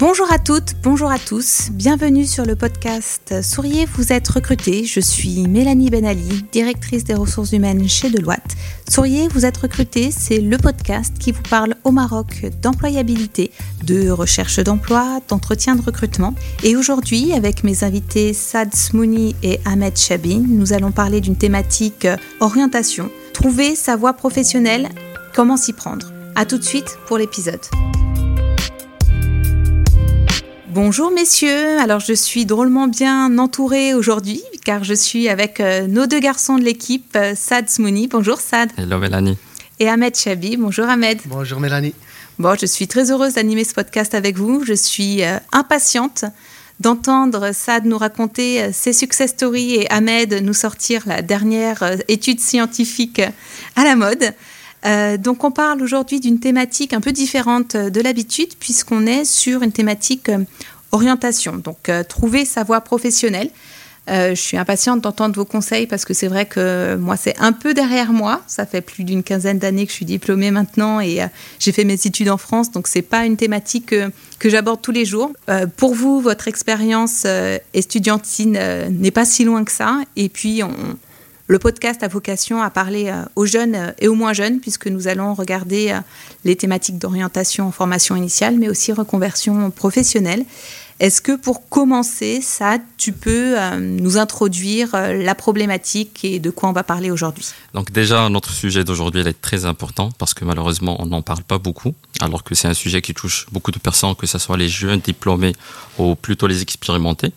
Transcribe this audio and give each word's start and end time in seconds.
Bonjour 0.00 0.32
à 0.32 0.38
toutes, 0.38 0.76
bonjour 0.82 1.10
à 1.10 1.18
tous, 1.18 1.68
bienvenue 1.72 2.24
sur 2.24 2.46
le 2.46 2.56
podcast 2.56 3.42
Souriez, 3.42 3.84
vous 3.84 4.14
êtes 4.14 4.26
recruté. 4.26 4.86
Je 4.86 4.98
suis 4.98 5.46
Mélanie 5.46 5.90
Benali, 5.90 6.42
directrice 6.50 7.04
des 7.04 7.12
ressources 7.12 7.52
humaines 7.52 7.86
chez 7.86 8.08
Deloitte. 8.08 8.56
Souriez, 8.88 9.28
vous 9.28 9.44
êtes 9.44 9.58
recruté, 9.58 10.10
c'est 10.10 10.40
le 10.40 10.56
podcast 10.56 11.18
qui 11.18 11.32
vous 11.32 11.42
parle 11.42 11.74
au 11.84 11.90
Maroc 11.90 12.46
d'employabilité, 12.62 13.50
de 13.84 14.08
recherche 14.08 14.58
d'emploi, 14.60 15.20
d'entretien 15.28 15.76
de 15.76 15.82
recrutement. 15.82 16.34
Et 16.62 16.76
aujourd'hui, 16.76 17.34
avec 17.34 17.62
mes 17.62 17.84
invités 17.84 18.32
Sad 18.32 18.74
Smouni 18.74 19.36
et 19.42 19.60
Ahmed 19.66 19.98
Chabin, 19.98 20.42
nous 20.48 20.72
allons 20.72 20.92
parler 20.92 21.20
d'une 21.20 21.36
thématique 21.36 22.08
orientation. 22.40 23.10
Trouver 23.34 23.76
sa 23.76 23.96
voie 23.96 24.14
professionnelle, 24.14 24.88
comment 25.34 25.58
s'y 25.58 25.74
prendre. 25.74 26.10
A 26.36 26.46
tout 26.46 26.56
de 26.56 26.64
suite 26.64 26.96
pour 27.06 27.18
l'épisode. 27.18 27.60
Bonjour 30.72 31.10
messieurs, 31.10 31.80
alors 31.80 31.98
je 31.98 32.12
suis 32.12 32.46
drôlement 32.46 32.86
bien 32.86 33.38
entourée 33.38 33.92
aujourd'hui 33.92 34.40
car 34.64 34.84
je 34.84 34.94
suis 34.94 35.28
avec 35.28 35.58
euh, 35.58 35.88
nos 35.88 36.06
deux 36.06 36.20
garçons 36.20 36.58
de 36.58 36.62
l'équipe, 36.62 37.16
euh, 37.16 37.32
Sad 37.34 37.68
Smouni. 37.68 38.06
Bonjour 38.06 38.40
Sad. 38.40 38.70
Hello 38.78 38.98
Mélanie. 38.98 39.36
Et 39.80 39.88
Ahmed 39.88 40.14
Chabi. 40.14 40.56
Bonjour 40.56 40.88
Ahmed. 40.88 41.18
Bonjour 41.24 41.58
Mélanie. 41.58 41.92
Bon, 42.38 42.54
je 42.56 42.66
suis 42.66 42.86
très 42.86 43.10
heureuse 43.10 43.34
d'animer 43.34 43.64
ce 43.64 43.74
podcast 43.74 44.14
avec 44.14 44.36
vous. 44.36 44.64
Je 44.64 44.74
suis 44.74 45.24
euh, 45.24 45.38
impatiente 45.50 46.24
d'entendre 46.78 47.50
Sad 47.52 47.84
nous 47.84 47.98
raconter 47.98 48.72
ses 48.72 48.92
success 48.92 49.30
stories 49.30 49.74
et 49.74 49.90
Ahmed 49.90 50.34
nous 50.34 50.54
sortir 50.54 51.02
la 51.04 51.20
dernière 51.20 51.82
étude 52.06 52.38
scientifique 52.38 53.20
à 53.74 53.82
la 53.82 53.96
mode. 53.96 54.32
Euh, 54.86 55.16
donc 55.16 55.44
on 55.44 55.50
parle 55.50 55.82
aujourd'hui 55.82 56.20
d'une 56.20 56.40
thématique 56.40 56.92
un 56.92 57.00
peu 57.00 57.12
différente 57.12 57.76
de 57.76 58.00
l'habitude 58.00 58.54
puisqu'on 58.58 59.06
est 59.06 59.24
sur 59.24 59.62
une 59.62 59.72
thématique 59.72 60.28
euh, 60.28 60.44
orientation, 60.92 61.56
donc 61.56 61.88
euh, 61.88 62.02
trouver 62.02 62.44
sa 62.44 62.64
voie 62.64 62.80
professionnelle. 62.80 63.50
je 64.08 64.34
suis 64.34 64.56
impatiente 64.56 65.02
d'entendre 65.02 65.36
vos 65.36 65.44
conseils 65.44 65.86
parce 65.86 66.04
que 66.04 66.14
c'est 66.14 66.26
vrai 66.26 66.44
que 66.44 66.96
moi 66.96 67.16
c'est 67.16 67.38
un 67.38 67.52
peu 67.52 67.74
derrière 67.74 68.12
moi. 68.12 68.42
Ça 68.48 68.66
fait 68.66 68.80
plus 68.80 69.04
d'une 69.04 69.22
quinzaine 69.22 69.58
d'années 69.58 69.84
que 69.84 69.92
je 69.92 69.96
suis 69.96 70.06
diplômée 70.06 70.50
maintenant 70.50 71.00
et 71.00 71.20
j'ai 71.60 71.70
fait 71.70 71.84
mes 71.84 71.94
études 71.94 72.30
en 72.30 72.38
France, 72.38 72.72
donc 72.72 72.88
c'est 72.88 73.02
pas 73.02 73.24
une 73.24 73.36
thématique 73.36 73.94
que 74.40 74.48
j'aborde 74.48 74.82
tous 74.82 74.90
les 74.90 75.04
jours. 75.04 75.30
pour 75.76 75.94
vous, 75.94 76.20
votre 76.20 76.48
expérience 76.48 77.24
estudiantine 77.72 78.58
n'est 78.90 79.12
pas 79.12 79.24
si 79.26 79.44
loin 79.44 79.62
que 79.62 79.70
ça. 79.70 80.00
Et 80.16 80.28
puis 80.28 80.64
on, 80.64 80.74
le 81.50 81.58
podcast 81.58 82.04
a 82.04 82.08
vocation 82.08 82.62
à 82.62 82.70
parler 82.70 83.08
euh, 83.08 83.24
aux 83.34 83.44
jeunes 83.44 83.74
euh, 83.74 83.90
et 83.98 84.06
aux 84.06 84.14
moins 84.14 84.32
jeunes, 84.32 84.60
puisque 84.60 84.86
nous 84.86 85.08
allons 85.08 85.34
regarder 85.34 85.90
euh, 85.90 85.98
les 86.44 86.54
thématiques 86.54 86.96
d'orientation 86.96 87.66
en 87.66 87.72
formation 87.72 88.14
initiale, 88.14 88.54
mais 88.56 88.68
aussi 88.68 88.92
reconversion 88.92 89.72
professionnelle. 89.72 90.44
Est-ce 91.00 91.22
que 91.22 91.34
pour 91.34 91.70
commencer, 91.70 92.42
ça, 92.42 92.76
tu 92.98 93.12
peux 93.12 93.56
nous 93.78 94.18
introduire 94.18 94.90
la 94.92 95.34
problématique 95.34 96.26
et 96.26 96.38
de 96.38 96.50
quoi 96.50 96.68
on 96.68 96.72
va 96.72 96.84
parler 96.84 97.10
aujourd'hui? 97.10 97.46
Donc 97.72 97.90
déjà, 97.90 98.28
notre 98.28 98.52
sujet 98.52 98.84
d'aujourd'hui, 98.84 99.22
est 99.26 99.40
très 99.40 99.64
important 99.64 100.10
parce 100.18 100.34
que 100.34 100.44
malheureusement, 100.44 101.02
on 101.02 101.06
n'en 101.06 101.22
parle 101.22 101.42
pas 101.42 101.56
beaucoup, 101.56 101.94
alors 102.20 102.44
que 102.44 102.54
c'est 102.54 102.68
un 102.68 102.74
sujet 102.74 103.00
qui 103.00 103.14
touche 103.14 103.46
beaucoup 103.50 103.70
de 103.70 103.78
personnes, 103.78 104.14
que 104.14 104.26
ce 104.26 104.38
soit 104.38 104.58
les 104.58 104.68
jeunes 104.68 105.00
diplômés 105.00 105.54
ou 105.96 106.16
plutôt 106.16 106.46
les 106.46 106.60
expérimentés, 106.60 107.32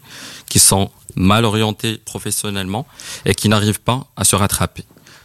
qui 0.50 0.60
sont 0.60 0.92
mal 1.16 1.46
orientés 1.46 2.02
professionnellement 2.04 2.86
et 3.24 3.34
qui 3.34 3.48
n'arrivent 3.48 3.82
pas 3.82 4.08
à 4.18 4.26
se 4.26 4.36
rattraper. 4.36 4.84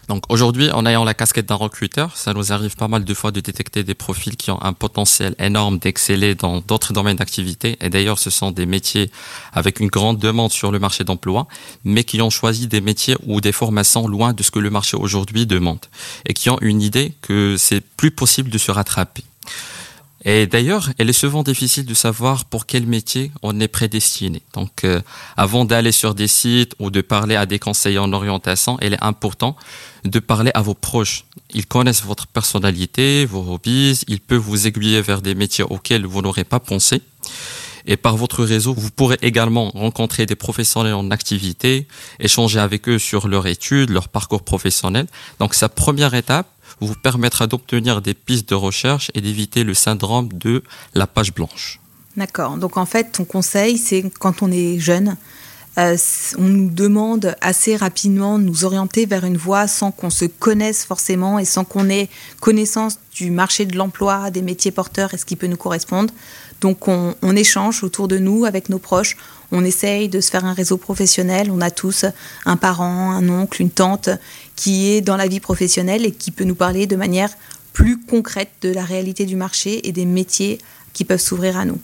Donc 0.09 0.25
aujourd'hui, 0.31 0.71
en 0.71 0.87
ayant 0.87 1.05
la 1.05 1.13
casquette 1.13 1.47
d'un 1.47 1.55
recruteur, 1.55 2.17
ça 2.17 2.33
nous 2.33 2.51
arrive 2.51 2.77
pas 2.77 2.89
mal 2.89 3.05
de 3.05 3.15
fois 3.15 3.31
de 3.31 3.41
détecter 3.41 3.85
des 3.85 3.95
profils 3.95 4.37
qui 4.37 4.51
ont 4.51 4.61
un 4.63 4.73
potentiel 4.73 5.35
énorme 5.39 5.79
d'exceller 5.79 6.35
dans 6.35 6.61
d'autres 6.61 6.95
domaines 6.95 7.17
d'activité. 7.17 7.77
Et 7.83 7.91
d'ailleurs, 7.91 8.19
ce 8.19 8.31
sont 8.31 8.51
des 8.51 8.65
métiers 8.65 9.11
avec 9.53 9.81
une 9.81 9.89
grande 9.89 10.19
demande 10.19 10.51
sur 10.51 10.73
le 10.73 10.79
marché 10.79 11.05
d'emploi, 11.05 11.47
mais 11.85 12.05
qui 12.05 12.23
ont 12.23 12.31
choisi 12.31 12.69
des 12.69 12.81
métiers 12.81 13.17
ou 13.27 13.43
des 13.43 13.53
formations 13.53 14.09
loin 14.09 14.33
de 14.33 14.43
ce 14.43 14.51
que 14.51 14.59
le 14.59 14.71
marché 14.71 14.97
aujourd'hui 14.97 15.47
demande. 15.47 15.85
Et 16.25 16.33
qui 16.33 16.49
ont 16.49 16.59
une 16.63 16.81
idée 16.81 17.13
que 17.21 17.57
c'est 17.59 17.83
plus 17.83 18.11
possible 18.11 18.49
de 18.49 18.57
se 18.57 18.71
rattraper. 18.71 19.25
Et 20.25 20.47
d'ailleurs, 20.47 20.91
elle 20.99 21.09
est 21.09 21.13
souvent 21.13 21.43
difficile 21.43 21.87
de 21.87 21.95
savoir 21.95 22.45
pour 22.45 22.67
quel 22.67 22.87
métier 22.87 23.31
on 23.43 23.61
est 23.61 23.69
prédestiné. 23.69 24.43
Donc, 24.53 24.85
euh, 24.85 25.01
avant 25.37 25.65
d'aller 25.65 25.93
sur 25.93 26.15
des 26.15 26.27
sites 26.27 26.75
ou 26.81 26.91
de 26.91 27.01
parler 27.01 27.37
à 27.37 27.47
des 27.47 27.59
conseillers 27.59 27.99
en 27.99 28.13
orientation, 28.13 28.79
il 28.83 28.95
est 28.95 29.03
important 29.03 29.57
de 30.05 30.19
parler 30.19 30.51
à 30.55 30.63
vos 30.63 30.75
proches. 30.75 31.25
Ils 31.55 31.67
connaissent 31.67 32.03
votre 32.03 32.27
personnalité, 32.27 33.27
vos 33.27 33.55
hobbies, 33.55 34.01
ils 34.09 34.21
peuvent 34.21 34.39
vous 34.39 34.67
aiguiller 34.67 35.01
vers 35.03 35.23
des 35.23 35.35
métiers 35.35 35.65
auxquels 35.65 36.05
vous 36.05 36.21
n'aurez 36.21 36.45
pas 36.45 36.61
pensé. 36.61 37.01
Et 37.89 37.97
par 37.97 38.17
votre 38.17 38.45
réseau, 38.45 38.75
vous 38.75 38.91
pourrez 38.91 39.19
également 39.23 39.71
rencontrer 39.71 40.27
des 40.27 40.37
professionnels 40.37 40.95
en 40.95 41.11
activité, 41.11 41.89
échanger 42.21 42.61
avec 42.61 42.89
eux 42.89 42.99
sur 43.01 43.27
leur 43.27 43.49
études, 43.49 43.91
leur 43.91 44.09
parcours 44.09 44.43
professionnel. 44.43 45.07
Donc, 45.41 45.55
sa 45.55 45.69
première 45.69 46.15
étape, 46.15 46.47
vous 46.81 46.95
permettra 46.95 47.47
d'obtenir 47.47 48.03
des 48.03 48.15
pistes 48.15 48.49
de 48.51 48.55
recherche 48.55 49.11
et 49.15 49.21
d'éviter 49.21 49.65
le 49.65 49.75
syndrome 49.75 50.29
de 50.33 50.63
la 50.95 51.07
page 51.07 51.35
blanche. 51.35 51.81
D'accord. 52.17 52.57
Donc 52.57 52.77
en 52.77 52.87
fait, 52.87 53.13
ton 53.13 53.25
conseil, 53.25 53.79
c'est 53.79 54.05
quand 54.19 54.43
on 54.43 54.51
est 54.51 54.79
jeune, 54.79 55.17
euh, 55.79 55.97
on 56.37 56.43
nous 56.43 56.71
demande 56.71 57.37
assez 57.41 57.77
rapidement 57.77 58.39
de 58.39 58.45
nous 58.45 58.65
orienter 58.65 59.07
vers 59.07 59.25
une 59.25 59.37
voie 59.37 59.69
sans 59.69 59.93
qu'on 59.93 60.11
se 60.11 60.25
connaisse 60.25 60.85
forcément 60.85 61.39
et 61.39 61.45
sans 61.45 61.65
qu'on 61.65 61.89
ait 61.89 62.09
connaissance 62.41 62.99
du 63.15 63.31
marché 63.31 63.67
de 63.67 63.77
l'emploi, 63.77 64.31
des 64.31 64.43
métiers 64.43 64.73
porteurs 64.73 65.15
et 65.15 65.19
ce 65.19 65.25
qui 65.25 65.37
peut 65.37 65.47
nous 65.47 65.57
correspondre. 65.57 66.13
Donc 66.61 66.89
on, 66.89 67.15
échange 67.37 67.85
autour 67.85 68.09
de 68.09 68.19
nous 68.19 68.45
avec 68.45 68.69
nos 68.69 68.79
proches, 68.79 69.17
on 69.53 69.65
essaye 69.65 70.09
de 70.09 70.21
se 70.21 70.31
faire 70.31 70.45
un 70.45 70.53
réseau 70.53 70.77
professionnel, 70.77 71.51
on 71.53 71.61
a 71.61 71.71
tous 71.71 72.05
un 72.47 72.57
parent, 72.57 73.13
un 73.13 73.29
oncle, 73.29 73.63
une 73.63 73.71
tante 73.71 74.11
qui 74.57 74.91
est 74.91 75.01
dans 75.01 75.17
la 75.17 75.29
vie 75.29 75.41
professionnelle 75.41 76.05
et 76.05 76.11
qui 76.11 76.31
peut 76.31 76.45
nous 76.45 76.57
parler 76.57 76.87
de 76.87 76.97
manière 76.97 77.31
plus 77.73 78.01
concrète 78.01 78.51
de 78.63 78.73
la 78.73 78.85
réalité 78.85 79.25
du 79.25 79.37
marché 79.37 79.87
et 79.87 79.93
des 79.93 80.05
métiers 80.05 80.59
qui 80.93 81.05
peuvent 81.05 81.21
s'ouvrir 81.21 81.57
à 81.57 81.65
nous. 81.65 81.79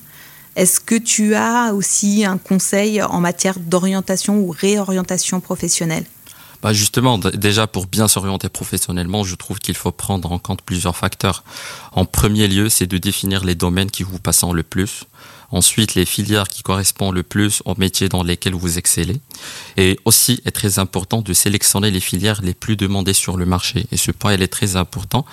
Est-ce 0.56 0.80
que 0.80 0.96
tu 0.96 1.34
as 1.34 1.72
aussi 1.72 2.24
un 2.24 2.38
conseil 2.38 3.00
en 3.02 3.20
matière 3.20 3.58
d'orientation 3.60 4.38
ou 4.38 4.50
réorientation 4.50 5.40
professionnelle? 5.40 6.04
Bah 6.64 6.72
justement, 6.72 7.18
déjà 7.18 7.66
pour 7.66 7.86
bien 7.86 8.08
s'orienter 8.08 8.48
professionnellement, 8.48 9.22
je 9.22 9.34
trouve 9.34 9.58
qu'il 9.58 9.74
faut 9.74 9.92
prendre 9.92 10.32
en 10.32 10.38
compte 10.38 10.62
plusieurs 10.62 10.96
facteurs. 10.96 11.44
En 11.92 12.06
premier 12.06 12.48
lieu, 12.48 12.70
c'est 12.70 12.86
de 12.86 12.96
définir 12.96 13.44
les 13.44 13.54
domaines 13.54 13.90
qui 13.90 14.02
vous 14.02 14.18
passent 14.18 14.44
le 14.50 14.62
plus. 14.62 15.04
Ensuite, 15.54 15.94
les 15.94 16.04
filières 16.04 16.48
qui 16.48 16.64
correspondent 16.64 17.14
le 17.14 17.22
plus 17.22 17.62
aux 17.64 17.76
métiers 17.76 18.08
dans 18.08 18.24
lesquels 18.24 18.54
vous 18.54 18.76
excellez. 18.76 19.20
Et 19.76 20.00
aussi, 20.04 20.40
est 20.44 20.50
très 20.50 20.80
important 20.80 21.22
de 21.22 21.32
sélectionner 21.32 21.92
les 21.92 22.00
filières 22.00 22.42
les 22.42 22.54
plus 22.54 22.76
demandées 22.76 23.12
sur 23.12 23.36
le 23.36 23.46
marché. 23.46 23.86
Et 23.92 23.96
ce 23.96 24.10
point, 24.10 24.34
il 24.34 24.42
est 24.42 24.48
très 24.48 24.74
important. 24.74 25.24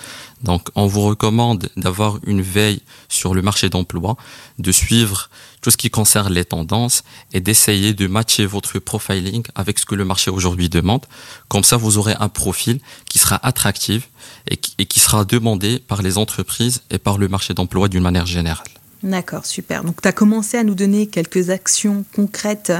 Donc, 0.44 0.68
on 0.76 0.86
vous 0.86 1.00
recommande 1.00 1.68
d'avoir 1.76 2.20
une 2.24 2.40
veille 2.40 2.82
sur 3.08 3.34
le 3.34 3.42
marché 3.42 3.68
d'emploi, 3.68 4.16
de 4.60 4.70
suivre 4.70 5.28
tout 5.60 5.72
ce 5.72 5.76
qui 5.76 5.90
concerne 5.90 6.32
les 6.32 6.44
tendances 6.44 7.02
et 7.32 7.40
d'essayer 7.40 7.92
de 7.92 8.06
matcher 8.06 8.46
votre 8.46 8.78
profiling 8.78 9.42
avec 9.56 9.80
ce 9.80 9.86
que 9.86 9.96
le 9.96 10.04
marché 10.04 10.30
aujourd'hui 10.30 10.68
demande. 10.68 11.04
Comme 11.48 11.64
ça, 11.64 11.76
vous 11.76 11.98
aurez 11.98 12.14
un 12.20 12.28
profil 12.28 12.78
qui 13.08 13.18
sera 13.18 13.44
attractif 13.44 14.08
et 14.48 14.86
qui 14.86 15.00
sera 15.00 15.24
demandé 15.24 15.80
par 15.80 16.00
les 16.00 16.16
entreprises 16.16 16.82
et 16.92 16.98
par 16.98 17.18
le 17.18 17.26
marché 17.26 17.54
d'emploi 17.54 17.88
d'une 17.88 18.04
manière 18.04 18.26
générale. 18.26 18.81
D'accord, 19.02 19.46
super. 19.46 19.84
Donc 19.84 20.00
tu 20.00 20.08
as 20.08 20.12
commencé 20.12 20.56
à 20.56 20.64
nous 20.64 20.74
donner 20.74 21.06
quelques 21.06 21.50
actions 21.50 22.04
concrètes 22.14 22.72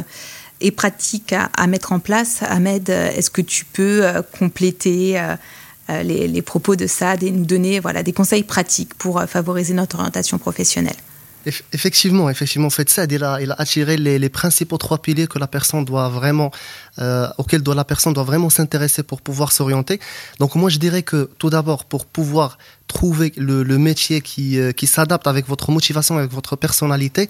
et 0.63 0.71
pratiques 0.71 1.33
à, 1.33 1.67
mettre 1.67 1.93
en 1.93 1.99
place. 1.99 2.43
Ahmed, 2.43 2.89
est-ce 2.89 3.31
que 3.31 3.43
tu 3.43 3.65
peux 3.65 4.05
euh, 4.05 4.23
compléter 4.39 5.19
euh, 5.19 5.35
euh, 5.91 6.03
les, 6.03 6.43
propos 6.43 6.77
de 6.77 6.87
SAD 6.87 7.25
et 7.25 7.31
nous 7.31 7.45
donner 7.45 7.81
voilà, 7.81 8.03
des 8.03 8.13
conseils 8.13 8.45
pratiques 8.45 8.95
pour 8.95 9.23
favoriser 9.25 9.75
notre 9.75 9.97
orientation 9.99 10.39
professionnelle? 10.39 10.97
Effectivement, 11.73 12.31
effectivement, 12.31 12.69
en 12.69 12.71
fait, 12.71 12.89
ça, 12.89 13.05
il 13.11 13.25
a, 13.25 13.35
attiré 13.59 13.97
les, 13.97 14.29
principaux 14.29 14.79
trois 14.79 14.99
piliers 14.99 15.27
que 15.27 15.41
la 15.41 15.49
personne 15.49 15.85
doit 15.85 16.09
vraiment, 16.09 16.53
euh, 16.99 17.29
auxquels 17.39 17.63
doit, 17.63 17.75
la 17.75 17.85
personne 17.85 18.13
doit 18.13 18.25
vraiment 18.25 18.51
s'intéresser 18.51 19.03
pour 19.03 19.23
pouvoir 19.23 19.53
s'orienter. 19.53 19.99
Donc, 20.39 20.55
moi, 20.55 20.69
je 20.69 20.79
dirais 20.79 21.03
que 21.03 21.31
tout 21.39 21.51
d'abord, 21.51 21.85
pour 21.85 22.05
pouvoir 22.05 22.59
trouver 22.87 23.33
le, 23.37 23.63
le 23.63 23.79
métier 23.79 24.21
qui, 24.21 24.59
euh, 24.59 24.73
qui 24.73 24.87
s'adapte 24.87 25.27
avec 25.27 25.49
votre 25.49 25.71
motivation, 25.71 26.19
avec 26.19 26.31
votre 26.31 26.57
personnalité, 26.57 27.29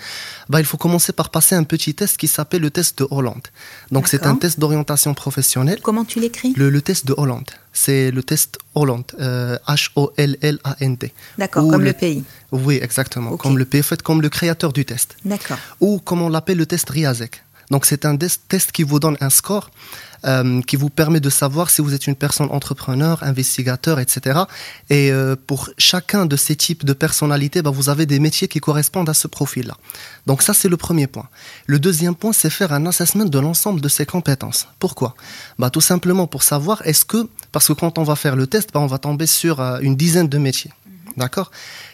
bah, 0.48 0.58
il 0.58 0.66
faut 0.66 0.76
commencer 0.76 1.12
par 1.12 1.30
passer 1.30 1.54
un 1.54 1.62
petit 1.62 1.94
test 1.94 2.16
qui 2.16 2.26
s'appelle 2.26 2.62
le 2.62 2.70
test 2.70 2.98
de 2.98 3.06
Hollande. 3.10 3.46
Donc, 3.92 4.08
c'est 4.08 4.26
un 4.26 4.34
test 4.34 4.58
d'orientation 4.58 5.14
professionnelle. 5.14 5.80
Comment 5.80 6.04
tu 6.04 6.18
l'écris? 6.18 6.52
Le, 6.56 6.68
le 6.68 6.82
test 6.82 7.06
de 7.06 7.14
Hollande. 7.16 7.50
C'est 7.72 8.10
le 8.10 8.22
test 8.22 8.58
Hollande, 8.74 9.04
euh, 9.20 9.56
H-O-L-L-A-N-D. 9.66 11.12
D'accord, 11.38 11.68
comme 11.70 11.84
le, 11.84 11.92
pays. 11.92 12.24
Oui, 12.50 12.78
exactement, 12.82 13.36
comme 13.36 13.56
le 13.56 13.64
pays, 13.64 13.82
fait 13.82 14.02
comme 14.02 14.20
le 14.20 14.28
créateur 14.28 14.72
du 14.72 14.84
test. 14.84 15.16
D'accord. 15.24 15.58
Ou 15.80 15.98
comme 15.98 16.20
on 16.20 16.28
l'appelle 16.28 16.58
le 16.58 16.66
test 16.66 16.90
RIASEC. 16.90 17.42
Donc 17.72 17.86
c'est 17.86 18.04
un 18.04 18.16
test 18.16 18.70
qui 18.70 18.82
vous 18.82 19.00
donne 19.00 19.16
un 19.20 19.30
score 19.30 19.70
euh, 20.26 20.60
qui 20.60 20.76
vous 20.76 20.90
permet 20.90 21.20
de 21.20 21.30
savoir 21.30 21.70
si 21.70 21.80
vous 21.80 21.94
êtes 21.94 22.06
une 22.06 22.14
personne 22.14 22.48
entrepreneur, 22.50 23.22
investigateur, 23.22 23.98
etc. 23.98 24.40
Et 24.90 25.10
euh, 25.10 25.36
pour 25.46 25.70
chacun 25.78 26.26
de 26.26 26.36
ces 26.36 26.54
types 26.54 26.84
de 26.84 26.92
personnalités, 26.92 27.62
bah, 27.62 27.70
vous 27.70 27.88
avez 27.88 28.04
des 28.04 28.20
métiers 28.20 28.46
qui 28.46 28.60
correspondent 28.60 29.08
à 29.08 29.14
ce 29.14 29.26
profil-là. 29.26 29.76
Donc 30.26 30.42
ça, 30.42 30.52
c'est 30.52 30.68
le 30.68 30.76
premier 30.76 31.06
point. 31.06 31.28
Le 31.66 31.78
deuxième 31.78 32.14
point, 32.14 32.34
c'est 32.34 32.50
faire 32.50 32.74
un 32.74 32.84
assessment 32.84 33.24
de 33.24 33.38
l'ensemble 33.38 33.80
de 33.80 33.88
ces 33.88 34.04
compétences. 34.04 34.68
Pourquoi? 34.78 35.14
Bah, 35.58 35.70
Tout 35.70 35.80
simplement 35.80 36.26
pour 36.26 36.42
savoir 36.42 36.82
est-ce 36.84 37.06
que, 37.06 37.26
parce 37.52 37.68
que 37.68 37.72
quand 37.72 37.98
on 37.98 38.04
va 38.04 38.16
faire 38.16 38.36
le 38.36 38.46
test, 38.46 38.68
bah, 38.74 38.80
on 38.80 38.86
va 38.86 38.98
tomber 38.98 39.26
sur 39.26 39.60
euh, 39.60 39.78
une 39.80 39.96
dizaine 39.96 40.28
de 40.28 40.38
métiers. 40.38 40.72
D'accord 41.16 41.50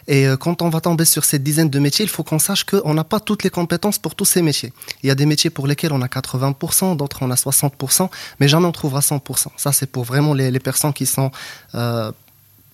Et 0.06 0.26
euh, 0.26 0.36
quand 0.36 0.62
on 0.62 0.68
va 0.68 0.80
tomber 0.80 1.04
sur 1.04 1.24
cette 1.24 1.42
dizaine 1.42 1.70
de 1.70 1.78
métiers, 1.78 2.04
il 2.04 2.08
faut 2.08 2.22
qu'on 2.22 2.38
sache 2.38 2.64
qu'on 2.64 2.94
n'a 2.94 3.04
pas 3.04 3.20
toutes 3.20 3.42
les 3.42 3.50
compétences 3.50 3.98
pour 3.98 4.14
tous 4.14 4.24
ces 4.24 4.42
métiers. 4.42 4.72
Il 5.02 5.08
y 5.08 5.10
a 5.10 5.14
des 5.14 5.26
métiers 5.26 5.50
pour 5.50 5.66
lesquels 5.66 5.92
on 5.92 6.02
a 6.02 6.06
80%, 6.06 6.96
d'autres 6.96 7.18
on 7.22 7.30
a 7.30 7.34
60%, 7.34 8.08
mais 8.40 8.48
jamais 8.48 8.66
on 8.66 8.72
trouvera 8.72 9.00
100%. 9.00 9.48
Ça, 9.56 9.72
c'est 9.72 9.90
pour 9.90 10.04
vraiment 10.04 10.34
les, 10.34 10.58
personnes 10.60 10.92
qui 10.92 11.06
sont 11.06 11.30
euh, 11.74 12.12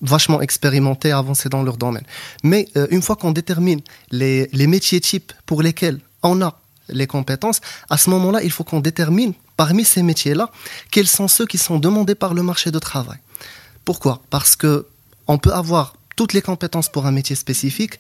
vachement 0.03 0.41
expérimentées, 0.41 1.13
avancées 1.13 1.49
dans 1.49 1.63
leur 1.63 1.77
domaine. 1.77 2.05
Mais 2.43 2.69
euh, 2.77 2.87
une 2.91 3.03
fois 3.03 3.17
qu'on 3.17 3.33
détermine 3.33 3.81
les, 4.11 4.49
les 4.53 4.67
métiers 4.67 5.01
types 5.01 5.33
pour 5.47 5.63
lesquels 5.63 6.01
on 6.23 6.43
a 6.43 6.59
les 6.89 7.07
compétences, 7.07 7.61
à 7.89 7.97
ce 7.97 8.11
moment-là, 8.11 8.43
il 8.43 8.51
faut 8.51 8.65
qu'on 8.65 8.81
détermine 8.81 9.33
parmi 9.57 9.85
ces 9.85 10.03
métiers-là 10.03 10.51
quels 10.91 11.07
sont 11.07 11.29
ceux 11.29 11.47
qui 11.47 11.59
sont 11.59 11.79
demandés 11.79 12.15
par 12.15 12.35
le 12.35 12.43
marché 12.43 12.71
de 12.71 12.79
travail. 12.79 13.19
Pourquoi? 13.85 14.21
Parce 14.31 14.57
que 14.57 14.87
on 15.27 15.39
peut 15.39 15.53
avoir 15.53 15.95
toutes 16.17 16.33
les 16.33 16.43
compétences 16.43 16.89
pour 16.89 17.07
un 17.07 17.11
métier 17.11 17.37
spécifique 17.37 17.99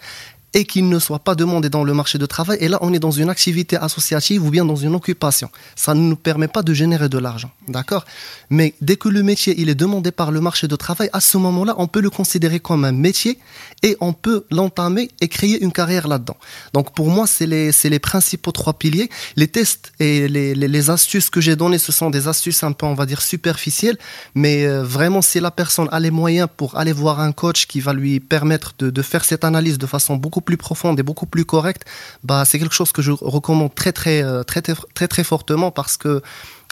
et 0.54 0.64
qu'il 0.64 0.88
ne 0.88 0.98
soit 1.00 1.18
pas 1.18 1.34
demandé 1.34 1.68
dans 1.68 1.84
le 1.84 1.92
marché 1.92 2.16
de 2.16 2.26
travail. 2.26 2.58
Et 2.60 2.68
là, 2.68 2.78
on 2.80 2.94
est 2.94 3.00
dans 3.00 3.10
une 3.10 3.28
activité 3.28 3.76
associative 3.76 4.44
ou 4.44 4.50
bien 4.50 4.64
dans 4.64 4.76
une 4.76 4.94
occupation. 4.94 5.50
Ça 5.74 5.94
ne 5.94 6.00
nous 6.00 6.16
permet 6.16 6.48
pas 6.48 6.62
de 6.62 6.72
générer 6.72 7.08
de 7.08 7.18
l'argent. 7.18 7.50
D'accord? 7.66 8.04
Mais 8.50 8.74
dès 8.80 8.96
que 8.96 9.08
le 9.08 9.22
métier 9.22 9.54
il 9.58 9.68
est 9.68 9.74
demandé 9.74 10.12
par 10.12 10.30
le 10.30 10.40
marché 10.40 10.68
de 10.68 10.76
travail, 10.76 11.10
à 11.12 11.20
ce 11.20 11.36
moment-là, 11.38 11.74
on 11.78 11.88
peut 11.88 12.00
le 12.00 12.10
considérer 12.10 12.60
comme 12.60 12.84
un 12.84 12.92
métier 12.92 13.38
et 13.82 13.96
on 14.00 14.12
peut 14.12 14.44
l'entamer 14.50 15.10
et 15.20 15.28
créer 15.28 15.60
une 15.60 15.72
carrière 15.72 16.06
là-dedans. 16.06 16.36
Donc 16.72 16.94
pour 16.94 17.08
moi, 17.08 17.26
c'est 17.26 17.46
les, 17.46 17.72
les 17.84 17.98
principaux 17.98 18.52
trois 18.52 18.74
piliers. 18.74 19.10
Les 19.34 19.48
tests 19.48 19.92
et 19.98 20.28
les, 20.28 20.54
les, 20.54 20.90
astuces 20.90 21.30
que 21.30 21.40
j'ai 21.40 21.56
données, 21.56 21.78
ce 21.78 21.92
sont 21.92 22.10
des 22.10 22.28
astuces 22.28 22.62
un 22.62 22.72
peu, 22.72 22.86
on 22.86 22.94
va 22.94 23.06
dire, 23.06 23.22
superficielles. 23.22 23.98
Mais 24.34 24.66
euh, 24.66 24.84
vraiment, 24.84 25.22
si 25.22 25.40
la 25.40 25.50
personne 25.50 25.88
a 25.90 25.98
les 25.98 26.10
moyens 26.10 26.48
pour 26.56 26.76
aller 26.76 26.92
voir 26.92 27.20
un 27.20 27.32
coach 27.32 27.66
qui 27.66 27.80
va 27.80 27.92
lui 27.92 28.20
permettre 28.20 28.74
de, 28.78 28.90
de 28.90 29.02
faire 29.02 29.24
cette 29.24 29.44
analyse 29.44 29.78
de 29.78 29.86
façon 29.86 30.16
beaucoup 30.16 30.42
plus 30.44 30.56
profonde 30.56 30.98
et 31.00 31.02
beaucoup 31.02 31.26
plus 31.26 31.44
correcte, 31.44 31.84
bah, 32.22 32.44
c'est 32.44 32.58
quelque 32.58 32.74
chose 32.74 32.92
que 32.92 33.02
je 33.02 33.12
recommande 33.12 33.74
très, 33.74 33.92
très, 33.92 34.22
euh, 34.22 34.42
très, 34.42 34.62
très, 34.62 35.08
très, 35.08 35.24
fortement 35.24 35.70
parce 35.70 35.96
que 35.96 36.22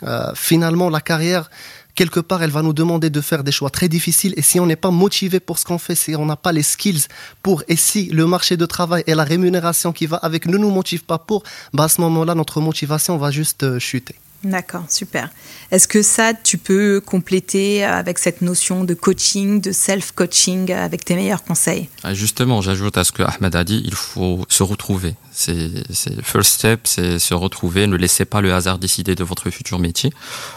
euh, 0.04 0.32
finalement, 0.34 0.88
la 0.90 1.00
carrière, 1.00 1.50
quelque 1.94 2.20
part, 2.20 2.42
elle 2.42 2.50
va 2.50 2.62
nous 2.62 2.72
demander 2.72 3.10
de 3.10 3.20
faire 3.20 3.44
des 3.44 3.52
choix 3.52 3.70
très 3.70 3.88
difficiles. 3.88 4.34
Et 4.36 4.42
si 4.42 4.60
on 4.60 4.66
n'est 4.66 4.76
pas 4.76 4.90
motivé 4.90 5.40
pour 5.40 5.58
ce 5.58 5.64
qu'on 5.64 5.78
fait, 5.78 5.94
si 5.94 6.14
on 6.16 6.26
n'a 6.26 6.36
pas 6.36 6.52
les 6.52 6.62
skills 6.62 7.06
pour, 7.42 7.62
et 7.68 7.76
si 7.76 8.06
le 8.06 8.26
marché 8.26 8.56
de 8.56 8.66
travail 8.66 9.04
et 9.06 9.14
la 9.14 9.24
rémunération 9.24 9.92
qui 9.92 10.06
va 10.06 10.16
avec 10.18 10.46
ne 10.46 10.56
nous 10.56 10.70
motive 10.70 11.04
pas 11.04 11.18
pour, 11.18 11.42
bah 11.72 11.84
à 11.84 11.88
ce 11.88 12.00
moment-là, 12.00 12.34
notre 12.34 12.60
motivation 12.60 13.16
va 13.16 13.30
juste 13.30 13.62
euh, 13.62 13.78
chuter. 13.78 14.16
D'accord, 14.44 14.84
super. 14.88 15.30
Est-ce 15.70 15.86
que 15.86 16.02
ça, 16.02 16.34
tu 16.34 16.58
peux 16.58 17.00
compléter 17.00 17.84
avec 17.84 18.18
cette 18.18 18.42
notion 18.42 18.82
de 18.82 18.92
coaching, 18.92 19.60
de 19.60 19.70
self-coaching, 19.70 20.72
avec 20.72 21.04
tes 21.04 21.14
meilleurs 21.14 21.44
conseils? 21.44 21.88
Ah, 22.02 22.12
Justement, 22.12 22.60
j'ajoute 22.60 22.98
à 22.98 23.04
ce 23.04 23.12
que 23.12 23.22
Ahmed 23.22 23.54
a 23.54 23.62
dit, 23.62 23.82
il 23.84 23.94
faut 23.94 24.44
se 24.48 24.64
retrouver. 24.64 25.14
C'est 25.32 25.54
le 25.54 26.22
first 26.22 26.54
step, 26.54 26.80
c'est 26.84 27.18
se 27.18 27.34
retrouver. 27.34 27.86
Ne 27.86 27.96
laissez 27.96 28.24
pas 28.24 28.40
le 28.40 28.52
hasard 28.52 28.78
décider 28.78 29.14
de 29.14 29.24
votre 29.24 29.48
futur 29.50 29.78
métier. 29.78 30.12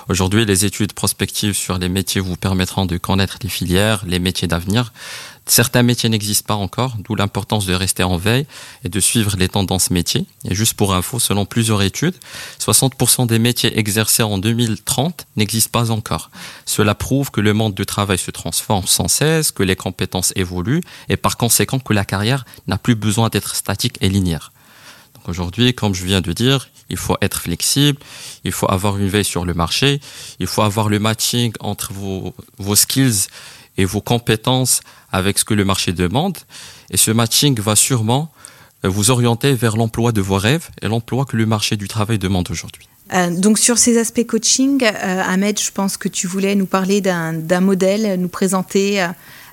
Aujourd'hui, 0.09 0.45
les 0.45 0.65
études 0.65 0.93
prospectives 0.93 1.53
sur 1.53 1.77
les 1.77 1.87
métiers 1.87 2.21
vous 2.21 2.35
permettront 2.35 2.85
de 2.85 2.97
connaître 2.97 3.37
les 3.41 3.49
filières, 3.49 4.03
les 4.05 4.19
métiers 4.19 4.47
d'avenir. 4.47 4.91
Certains 5.47 5.83
métiers 5.83 6.09
n'existent 6.09 6.47
pas 6.47 6.56
encore, 6.56 6.95
d'où 6.97 7.13
l'importance 7.13 7.68
de 7.68 7.74
rester 7.75 8.01
en 8.01 8.18
veille 8.18 8.47
et 8.83 8.89
de 8.89 9.00
suivre 9.00 9.36
les 9.38 9.47
tendances 9.47 9.92
métiers. 9.92 10.25
Et 10.44 10.56
juste 10.56 10.74
pour 10.74 10.95
info, 10.95 11.19
selon 11.19 11.45
plusieurs 11.45 11.83
études, 11.83 12.15
60% 12.59 13.27
des 13.27 13.38
métiers 13.38 13.77
exercés 13.77 14.24
en 14.24 14.39
2030 14.39 15.27
n'existent 15.36 15.69
pas 15.71 15.92
encore. 15.92 16.31
Cela 16.65 16.95
prouve 16.95 17.30
que 17.30 17.42
le 17.42 17.53
monde 17.53 17.75
du 17.75 17.86
travail 17.86 18.18
se 18.18 18.31
transforme 18.31 18.88
sans 18.88 19.07
cesse, 19.07 19.51
que 19.51 19.62
les 19.62 19.75
compétences 19.75 20.33
évoluent 20.36 20.81
et 21.09 21.18
par 21.18 21.38
conséquent 21.38 21.77
que 21.77 21.94
la 21.94 22.06
carrière 22.06 22.44
n'a 22.65 22.80
plus 22.80 22.95
besoin 22.95 23.30
d'être 23.30 23.56
statique 23.56 23.97
et 24.01 24.09
linéaire. 24.09 24.51
Donc 25.13 25.30
aujourd'hui, 25.30 25.75
comme 25.75 25.94
je 25.94 26.06
viens 26.06 26.21
de 26.21 26.33
dire, 26.33 26.69
il 26.89 26.97
faut 26.97 27.18
être 27.21 27.42
flexible, 27.42 28.00
il 28.44 28.51
faut 28.51 28.69
avoir 28.69 28.97
une 28.97 29.07
veille 29.07 29.25
sur 29.25 29.45
le 29.45 29.53
marché, 29.53 30.00
il 30.39 30.47
faut 30.47 30.62
avoir 30.62 30.89
le 30.89 31.00
matching 31.00 31.53
entre 31.59 31.94
vos, 31.94 32.33
vos 32.57 32.75
skills 32.75 33.27
et 33.77 33.86
vos 33.86 34.01
compétences 34.01 34.81
avec 35.12 35.39
ce 35.39 35.45
que 35.45 35.54
le 35.54 35.66
marché 35.66 35.94
demande. 35.94 36.38
Et 36.89 36.98
ce 36.98 37.12
matching 37.12 37.60
va 37.60 37.75
sûrement 37.75 38.31
euh, 38.83 38.89
vous 38.89 39.12
orienter 39.12 39.54
vers 39.54 39.77
l'emploi 39.77 40.12
de 40.12 40.22
vos 40.22 40.38
rêves 40.38 40.69
et 40.81 40.88
l'emploi 40.88 41.25
que 41.25 41.38
le 41.38 41.45
marché 41.45 41.77
du 41.77 41.88
travail 41.88 42.19
demande 42.19 42.50
aujourd'hui. 42.51 42.88
Euh, 43.13 43.30
donc 43.30 43.60
sur 43.60 43.77
ces 43.77 43.98
aspects 43.98 44.25
coaching, 44.25 44.83
euh, 44.83 45.22
Ahmed, 45.24 45.60
je 45.60 45.72
pense 45.72 45.98
que 45.98 46.07
tu 46.07 46.27
voulais 46.27 46.56
nous 46.56 46.66
parler 46.66 47.01
d'un 47.01 47.62
modèle, 47.62 48.19
nous 48.19 48.30
présenter 48.30 49.07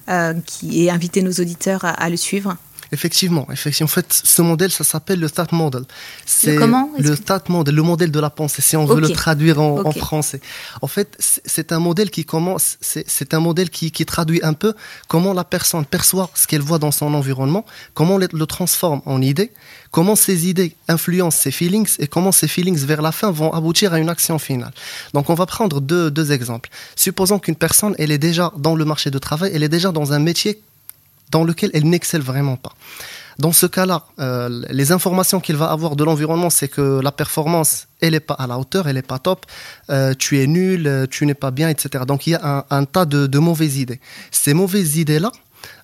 et 0.08 0.90
inviter 0.90 1.22
nos 1.22 1.32
auditeurs 1.32 1.84
à 1.84 2.10
le 2.10 2.16
suivre. 2.16 2.56
Effectivement, 2.92 3.48
effectivement. 3.50 3.86
En 3.86 3.88
fait, 3.88 4.12
ce 4.12 4.42
modèle, 4.42 4.70
ça 4.70 4.84
s'appelle 4.84 5.18
le 5.18 5.30
Thought 5.30 5.52
Model. 5.52 5.84
C'est 6.26 6.56
le 6.56 7.16
Thought 7.16 7.48
Model, 7.48 7.74
le 7.74 7.82
modèle 7.82 8.10
de 8.10 8.20
la 8.20 8.28
pensée, 8.28 8.60
si 8.60 8.76
on 8.76 8.84
veut 8.84 9.00
le 9.00 9.08
traduire 9.08 9.60
en, 9.60 9.90
français. 9.92 10.42
En 10.82 10.86
fait, 10.86 11.16
c'est 11.18 11.72
un 11.72 11.78
modèle 11.78 12.10
qui 12.10 12.26
commence, 12.26 12.76
c'est 12.80 13.32
un 13.32 13.40
modèle 13.40 13.70
qui, 13.70 13.90
qui, 13.90 14.04
traduit 14.04 14.40
un 14.42 14.52
peu 14.52 14.74
comment 15.08 15.32
la 15.32 15.44
personne 15.44 15.86
perçoit 15.86 16.28
ce 16.34 16.46
qu'elle 16.46 16.60
voit 16.60 16.78
dans 16.78 16.90
son 16.90 17.14
environnement, 17.14 17.64
comment 17.94 18.18
le, 18.18 18.28
le 18.30 18.46
transforme 18.46 19.00
en 19.06 19.22
idée, 19.22 19.52
comment 19.90 20.14
ces 20.14 20.46
idées 20.48 20.74
influencent 20.86 21.38
ses 21.38 21.50
feelings 21.50 21.96
et 21.98 22.08
comment 22.08 22.30
ces 22.30 22.46
feelings 22.46 22.84
vers 22.84 23.00
la 23.00 23.12
fin 23.12 23.30
vont 23.30 23.54
aboutir 23.54 23.94
à 23.94 24.00
une 24.00 24.10
action 24.10 24.38
finale. 24.38 24.72
Donc, 25.14 25.30
on 25.30 25.34
va 25.34 25.46
prendre 25.46 25.80
deux, 25.80 26.10
deux 26.10 26.30
exemples. 26.30 26.68
Supposons 26.94 27.38
qu'une 27.38 27.56
personne, 27.56 27.94
elle 27.98 28.10
est 28.10 28.18
déjà 28.18 28.52
dans 28.58 28.74
le 28.74 28.84
marché 28.84 29.10
de 29.10 29.18
travail, 29.18 29.50
elle 29.54 29.62
est 29.62 29.70
déjà 29.70 29.92
dans 29.92 30.12
un 30.12 30.18
métier 30.18 30.60
dans 31.32 31.42
lequel 31.42 31.70
elle 31.74 31.88
n'excelle 31.88 32.22
vraiment 32.22 32.56
pas. 32.56 32.72
Dans 33.38 33.52
ce 33.52 33.66
cas-là, 33.66 34.04
euh, 34.20 34.62
les 34.70 34.92
informations 34.92 35.40
qu'il 35.40 35.56
va 35.56 35.70
avoir 35.70 35.96
de 35.96 36.04
l'environnement, 36.04 36.50
c'est 36.50 36.68
que 36.68 37.00
la 37.00 37.10
performance, 37.10 37.88
elle 38.00 38.12
n'est 38.12 38.20
pas 38.20 38.34
à 38.34 38.46
la 38.46 38.58
hauteur, 38.58 38.88
elle 38.88 38.96
n'est 38.96 39.02
pas 39.02 39.18
top, 39.18 39.46
euh, 39.90 40.14
tu 40.16 40.40
es 40.40 40.46
nul, 40.46 41.08
tu 41.10 41.26
n'es 41.26 41.34
pas 41.34 41.50
bien, 41.50 41.68
etc. 41.68 42.04
Donc 42.06 42.26
il 42.26 42.30
y 42.30 42.34
a 42.34 42.66
un, 42.70 42.84
tas 42.84 43.06
de, 43.06 43.26
de 43.26 43.38
mauvaises 43.38 43.78
idées. 43.78 44.00
Ces 44.30 44.54
mauvaises 44.54 44.98
idées-là, 44.98 45.32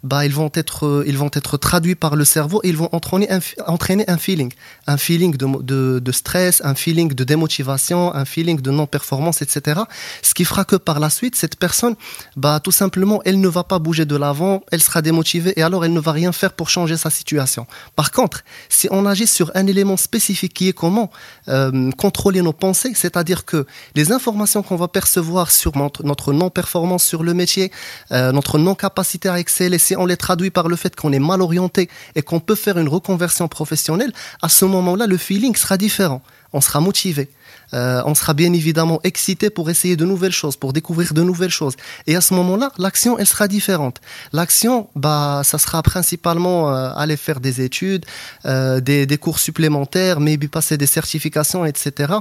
bah, 0.03 0.25
ils 0.25 0.33
vont 0.33 0.51
être, 0.55 0.87
euh, 0.87 1.05
ils 1.07 1.19
vont 1.19 1.31
être 1.33 1.57
traduits 1.57 1.95
par 1.95 2.17
le 2.17 2.25
cerveau 2.25 2.61
et 2.65 2.69
ils 2.69 2.77
vont 2.77 2.89
entraîner 2.93 3.31
un, 3.31 3.41
entraîner 3.67 4.05
un 4.09 4.19
feeling, 4.19 4.53
un 4.87 4.97
feeling 4.97 5.37
de, 5.37 5.99
de, 5.99 6.13
stress, 6.13 6.61
un 6.65 6.75
feeling 6.75 7.13
de 7.13 7.25
démotivation, 7.25 8.15
un 8.15 8.25
feeling 8.25 8.61
de 8.61 8.71
non-performance, 8.71 9.43
etc. 9.43 9.81
Ce 10.23 10.35
qui 10.35 10.45
fera 10.45 10.65
que 10.65 10.77
par 10.77 11.01
la 11.01 11.11
suite, 11.11 11.37
cette 11.37 11.57
personne, 11.57 11.97
bah, 12.37 12.61
tout 12.63 12.73
simplement, 12.73 13.21
elle 13.25 13.41
ne 13.41 13.49
va 13.49 13.65
pas 13.65 13.79
bouger 13.79 14.05
de 14.05 14.17
l'avant, 14.17 14.63
elle 14.71 14.83
sera 14.83 15.03
démotivée 15.03 15.53
et 15.57 15.63
alors 15.63 15.85
elle 15.85 15.93
ne 15.93 16.01
va 16.01 16.13
rien 16.13 16.33
faire 16.33 16.53
pour 16.53 16.69
changer 16.71 16.97
sa 16.97 17.11
situation. 17.11 17.67
Par 17.97 18.11
contre, 18.13 18.45
si 18.69 18.89
on 18.91 19.07
agit 19.07 19.27
sur 19.27 19.51
un 19.55 19.67
élément 19.67 19.97
spécifique 19.97 20.55
qui 20.55 20.69
est 20.69 20.73
comment 20.73 21.11
euh, 21.49 21.91
contrôler 21.93 22.43
nos 22.43 22.53
pensées, 22.53 22.93
c'est-à-dire 22.95 23.45
que 23.45 23.67
les 23.95 24.13
informations 24.13 24.63
qu'on 24.63 24.77
va 24.77 24.89
percevoir 24.89 25.51
sur 25.51 25.77
notre, 25.77 26.05
notre 26.05 26.33
non-performance 26.33 27.05
sur 27.05 27.23
le 27.23 27.35
métier, 27.35 27.73
euh, 28.13 28.33
notre 28.33 28.59
non-capacité 28.59 29.29
à 29.29 29.39
exceller, 29.39 29.79
si 29.89 29.97
on 29.97 30.05
les 30.05 30.19
traduit 30.19 30.51
par 30.51 30.69
le 30.69 30.77
fait 30.77 30.95
qu'on 30.95 31.13
est 31.13 31.19
mal 31.19 31.41
orienté 31.41 31.89
et 32.15 32.23
qu'on 32.23 32.41
peut 32.41 32.55
faire 32.55 32.79
une 32.79 32.89
reconversion 32.89 33.49
professionnelle, 33.49 34.13
à 34.43 34.51
ce 34.51 34.67
moment-là, 34.67 35.07
le 35.07 35.17
feeling 35.17 35.57
sera 35.57 35.79
différent. 35.79 36.21
On 36.53 36.61
sera 36.61 36.81
motivé. 36.81 37.31
Euh, 37.75 38.03
on 38.07 38.15
sera 38.15 38.35
bien 38.35 38.53
évidemment 38.53 39.01
excité 39.05 39.51
pour 39.51 39.71
essayer 39.71 39.97
de 39.97 40.05
nouvelles 40.05 40.33
choses, 40.33 40.57
pour 40.57 40.73
découvrir 40.73 41.13
de 41.15 41.23
nouvelles 41.23 41.51
choses. 41.51 41.75
Et 42.07 42.17
à 42.17 42.21
ce 42.21 42.35
moment-là, 42.35 42.73
l'action, 42.79 43.19
elle 43.19 43.27
sera 43.27 43.49
différente. 43.49 44.01
L'action, 44.33 44.89
bah, 44.95 45.43
ça 45.45 45.59
sera 45.59 45.83
principalement 45.83 46.75
euh, 46.75 46.91
aller 46.95 47.17
faire 47.17 47.41
des 47.41 47.61
études, 47.61 48.07
euh, 48.47 48.81
des, 48.81 49.07
des, 49.07 49.19
cours 49.19 49.39
supplémentaires, 49.39 50.21
maybe 50.21 50.49
passer 50.49 50.77
des 50.77 50.87
certifications, 50.87 51.65
etc., 51.65 52.13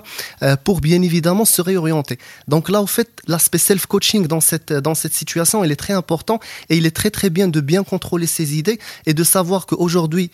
pour 0.63 0.82
bien 0.82 1.01
évidemment 1.01 1.46
se 1.46 1.62
réorienter. 1.62 2.18
Donc 2.48 2.70
là, 2.70 2.82
au 2.82 2.88
fait, 2.88 3.10
l'aspect 3.27 3.58
self-coaching 3.58 4.27
dans 4.27 4.42
cette, 4.42 4.74
dans 4.74 4.96
cette 4.96 5.13
situation, 5.13 5.63
il 5.63 5.72
est 5.72 5.75
très 5.75 5.94
important 5.94 6.39
et 6.70 6.77
il 6.77 6.86
est 6.86 6.96
très 6.96 7.12
très 7.12 7.30
bien 7.30 7.48
de 7.48 7.62
bien 7.62 7.84
contrôler 7.84 8.27
ses 8.27 8.58
idées 8.58 8.80
et 9.06 9.13
de 9.13 9.24
savoir 9.24 9.66
qu'aujourd'hui, 9.66 10.32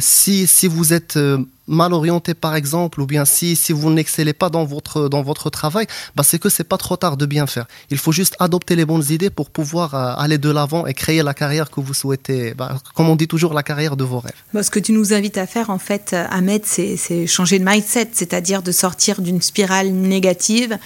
si, 0.00 0.46
si 0.46 0.66
vous 0.66 0.92
êtes 0.92 1.18
mal 1.66 1.92
orienté 1.92 2.34
par 2.34 2.54
exemple, 2.54 3.00
ou 3.00 3.06
bien 3.06 3.24
si, 3.24 3.56
si 3.56 3.72
vous 3.72 3.90
n'excellez 3.90 4.32
pas 4.32 4.50
dans 4.50 4.64
votre, 4.64 5.08
dans 5.08 5.22
votre 5.22 5.50
travail, 5.50 5.86
bah, 6.16 6.22
c'est 6.22 6.38
que 6.38 6.48
c'est 6.48 6.64
pas 6.64 6.78
trop 6.78 6.96
tard 6.96 7.16
de 7.16 7.26
bien 7.26 7.46
faire. 7.46 7.66
Il 7.90 7.98
faut 7.98 8.12
juste 8.12 8.36
adopter 8.38 8.76
les 8.76 8.84
bonnes 8.84 9.04
idées 9.10 9.30
pour 9.30 9.50
pouvoir 9.50 9.94
euh, 9.94 10.14
aller 10.16 10.38
de 10.38 10.50
l'avant 10.50 10.86
et 10.86 10.94
créer 10.94 11.22
la 11.22 11.34
carrière 11.34 11.70
que 11.70 11.80
vous 11.80 11.94
souhaitez, 11.94 12.54
bah, 12.54 12.78
comme 12.94 13.08
on 13.08 13.16
dit 13.16 13.28
toujours, 13.28 13.54
la 13.54 13.62
carrière 13.62 13.96
de 13.96 14.04
vos 14.04 14.20
rêves. 14.20 14.32
ce 14.62 14.70
que 14.70 14.80
tu 14.80 14.92
nous 14.92 15.12
invites 15.12 15.38
à 15.38 15.46
faire 15.46 15.70
en 15.70 15.78
fait, 15.78 16.14
Ahmed, 16.30 16.62
c'est 16.64 17.26
changer 17.26 17.58
de 17.58 17.64
mindset, 17.64 18.10
c'est-à-dire 18.12 18.62
de 18.62 18.72
sortir 18.72 19.20
d'une 19.20 19.40
spirale 19.40 19.90
négative 19.90 20.78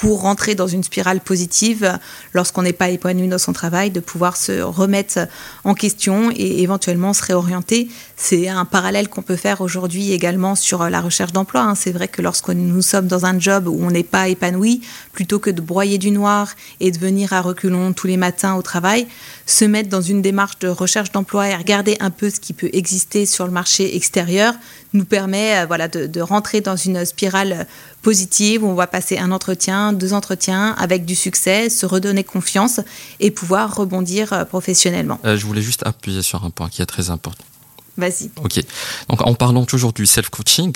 pour 0.00 0.22
rentrer 0.22 0.54
dans 0.54 0.66
une 0.66 0.82
spirale 0.82 1.20
positive 1.20 1.98
lorsqu'on 2.32 2.62
n'est 2.62 2.72
pas 2.72 2.88
épanoui 2.88 3.28
dans 3.28 3.36
son 3.36 3.52
travail, 3.52 3.90
de 3.90 4.00
pouvoir 4.00 4.38
se 4.38 4.62
remettre 4.62 5.18
en 5.62 5.74
question 5.74 6.30
et 6.34 6.62
éventuellement 6.62 7.12
se 7.12 7.22
réorienter. 7.22 7.90
C'est 8.16 8.48
un 8.48 8.64
parallèle 8.64 9.10
qu'on 9.10 9.20
peut 9.20 9.36
faire 9.36 9.60
aujourd'hui 9.60 10.12
également 10.12 10.54
sur 10.54 10.88
la 10.88 11.02
recherche 11.02 11.32
d'emploi. 11.32 11.60
Hein. 11.60 11.74
C'est 11.74 11.92
vrai 11.92 12.08
que 12.08 12.22
lorsque 12.22 12.48
nous 12.48 12.80
sommes 12.80 13.08
dans 13.08 13.26
un 13.26 13.38
job 13.38 13.68
où 13.68 13.76
on 13.84 13.90
n'est 13.90 14.02
pas 14.02 14.28
épanoui, 14.28 14.80
plutôt 15.12 15.38
que 15.38 15.50
de 15.50 15.60
broyer 15.60 15.98
du 15.98 16.10
noir 16.12 16.48
et 16.80 16.90
de 16.90 16.98
venir 16.98 17.34
à 17.34 17.42
reculons 17.42 17.92
tous 17.92 18.06
les 18.06 18.16
matins 18.16 18.54
au 18.54 18.62
travail, 18.62 19.06
se 19.44 19.66
mettre 19.66 19.90
dans 19.90 20.00
une 20.00 20.22
démarche 20.22 20.58
de 20.60 20.68
recherche 20.68 21.12
d'emploi 21.12 21.50
et 21.50 21.54
regarder 21.54 21.98
un 22.00 22.10
peu 22.10 22.30
ce 22.30 22.40
qui 22.40 22.54
peut 22.54 22.70
exister 22.72 23.26
sur 23.26 23.44
le 23.44 23.52
marché 23.52 23.96
extérieur 23.96 24.54
nous 24.92 25.04
permet 25.04 25.58
euh, 25.58 25.66
voilà, 25.66 25.88
de, 25.88 26.06
de 26.06 26.20
rentrer 26.20 26.60
dans 26.60 26.76
une 26.76 27.04
spirale 27.04 27.66
positive 28.02 28.64
où 28.64 28.68
on 28.68 28.74
va 28.74 28.86
passer 28.86 29.18
un 29.18 29.32
entretien, 29.32 29.92
deux 29.92 30.12
entretiens 30.12 30.74
avec 30.78 31.04
du 31.04 31.14
succès, 31.14 31.70
se 31.70 31.86
redonner 31.86 32.24
confiance 32.24 32.80
et 33.20 33.30
pouvoir 33.30 33.74
rebondir 33.74 34.32
euh, 34.32 34.44
professionnellement. 34.44 35.20
Euh, 35.24 35.36
je 35.36 35.46
voulais 35.46 35.62
juste 35.62 35.86
appuyer 35.86 36.22
sur 36.22 36.44
un 36.44 36.50
point 36.50 36.68
qui 36.68 36.82
est 36.82 36.86
très 36.86 37.10
important. 37.10 37.44
Vas-y. 37.96 38.30
Ok. 38.42 38.62
Donc, 39.08 39.26
en 39.26 39.34
parlant 39.34 39.64
toujours 39.64 39.92
du 39.92 40.06
self-coaching, 40.06 40.74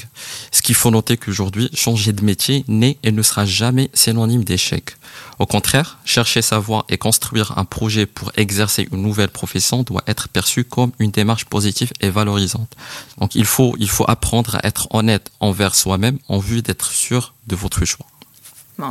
ce 0.50 0.62
qu'il 0.62 0.74
faut 0.74 0.90
noter 0.90 1.16
qu'aujourd'hui, 1.16 1.70
changer 1.74 2.12
de 2.12 2.24
métier 2.24 2.64
n'est 2.68 2.98
et 3.02 3.12
ne 3.12 3.22
sera 3.22 3.46
jamais 3.46 3.90
synonyme 3.94 4.44
d'échec. 4.44 4.96
Au 5.38 5.46
contraire, 5.46 5.98
chercher 6.04 6.42
sa 6.42 6.58
voie 6.58 6.84
et 6.88 6.98
construire 6.98 7.56
un 7.58 7.64
projet 7.64 8.06
pour 8.06 8.32
exercer 8.36 8.88
une 8.92 9.02
nouvelle 9.02 9.30
profession 9.30 9.82
doit 9.82 10.02
être 10.06 10.28
perçu 10.28 10.64
comme 10.64 10.92
une 10.98 11.10
démarche 11.10 11.44
positive 11.46 11.92
et 12.00 12.10
valorisante. 12.10 12.74
Donc, 13.18 13.34
il 13.34 13.44
faut, 13.44 13.74
il 13.78 13.88
faut 13.88 14.04
apprendre 14.08 14.56
à 14.56 14.66
être 14.66 14.88
honnête 14.94 15.30
envers 15.40 15.74
soi-même 15.74 16.18
en 16.28 16.38
vue 16.38 16.62
d'être 16.62 16.90
sûr 16.90 17.34
de 17.46 17.56
votre 17.56 17.84
choix 17.84 18.06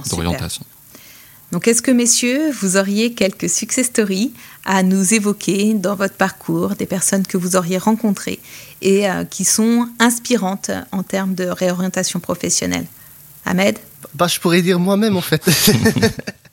d'orientation. 0.10 0.66
Donc, 1.54 1.68
est-ce 1.68 1.84
que, 1.84 1.92
messieurs, 1.92 2.50
vous 2.50 2.78
auriez 2.78 3.14
quelques 3.14 3.48
success 3.48 3.86
stories 3.86 4.34
à 4.66 4.82
nous 4.82 5.14
évoquer 5.14 5.76
dans 5.76 5.94
votre 5.94 6.16
parcours, 6.16 6.70
des 6.70 6.88
personnes 6.88 7.28
que 7.28 7.38
vous 7.38 7.56
auriez 7.56 7.78
rencontrées 7.78 8.40
et 8.82 9.08
euh, 9.08 9.24
qui 9.24 9.46
sont 9.46 9.88
inspirantes 10.00 10.72
en 10.92 11.04
termes 11.04 11.36
de 11.36 11.46
réorientation 11.46 12.20
professionnelle? 12.20 12.88
Ahmed? 13.46 13.78
Bah, 14.14 14.28
Je 14.28 14.40
pourrais 14.40 14.62
dire 14.62 14.80
moi-même, 14.80 15.18
en 15.18 15.22
fait. 15.22 15.44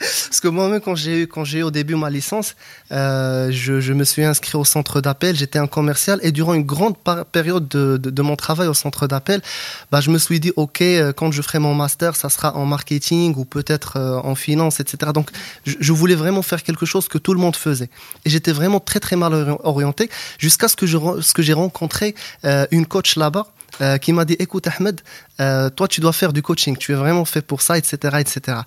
Parce 0.01 0.41
que 0.41 0.49
moi-même, 0.49 0.81
quand 0.81 0.95
j'ai 0.95 1.23
eu, 1.23 1.27
quand 1.27 1.45
j'ai 1.45 1.59
eu 1.59 1.63
au 1.63 1.71
début 1.71 1.95
ma 1.95 2.09
licence, 2.09 2.57
euh, 2.91 3.51
je, 3.51 3.81
je, 3.81 3.93
me 3.93 4.05
suis 4.05 4.25
inscrit 4.25 4.57
au 4.57 4.65
centre 4.65 5.03
d'appel. 5.03 5.37
J'étais 5.37 5.59
un 5.59 5.67
commercial 5.67 6.19
et 6.23 6.33
durant 6.33 6.55
une 6.55 6.63
grande 6.63 6.97
période 7.31 7.69
de, 7.69 7.99
de, 7.99 8.09
de, 8.09 8.23
mon 8.23 8.35
travail 8.35 8.67
au 8.67 8.73
centre 8.73 9.07
d'appel, 9.07 9.43
bah, 9.91 10.01
je 10.01 10.11
me 10.11 10.17
suis 10.17 10.41
dit, 10.41 10.53
OK, 10.57 10.81
euh, 10.81 11.13
quand 11.13 11.31
je 11.33 11.43
ferai 11.43 11.59
mon 11.59 11.75
master, 11.75 12.17
ça 12.17 12.31
sera 12.31 12.57
en 12.57 12.65
marketing 12.65 13.35
ou 13.37 13.45
peut-être 13.45 13.99
euh, 13.99 14.21
en 14.25 14.35
finance, 14.35 14.81
etc. 14.81 15.13
Donc, 15.13 15.31
je, 15.67 15.75
je, 15.79 15.93
voulais 15.93 16.15
vraiment 16.15 16.41
faire 16.41 16.63
quelque 16.63 16.87
chose 16.87 17.07
que 17.07 17.19
tout 17.19 17.35
le 17.35 17.41
monde 17.41 17.57
faisait. 17.57 17.91
Et 18.25 18.31
j'étais 18.31 18.53
vraiment 18.53 18.81
très, 18.81 19.01
très 19.01 19.17
mal 19.17 19.59
orienté 19.65 20.09
jusqu'à 20.39 20.69
ce 20.69 20.77
que 20.77 20.87
je, 20.87 20.97
ce 21.21 21.35
que 21.35 21.43
j'ai 21.43 21.53
rencontré 21.53 22.15
euh, 22.47 22.67
une 22.71 22.87
coach 22.87 23.17
là-bas 23.17 23.49
euh, 23.81 23.99
qui 23.99 24.13
m'a 24.13 24.25
dit 24.25 24.37
écoute 24.39 24.67
Ahmed, 24.67 25.01
euh, 25.41 25.71
toi 25.71 25.89
tu 25.89 26.01
dois 26.01 26.13
faire 26.13 26.33
du 26.33 26.43
coaching, 26.43 26.77
tu 26.77 26.93
es 26.93 26.95
vraiment 26.95 27.25
fait 27.25 27.43
pour 27.43 27.63
ça, 27.63 27.79
etc., 27.79 28.19
etc. 28.21 28.59